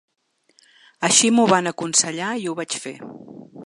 [1.09, 2.99] Així m’ho van aconsellar i ho vaig fer.